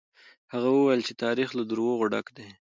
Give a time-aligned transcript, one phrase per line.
[0.53, 2.47] هغه وويل چې تاريخ له دروغو ډک دی.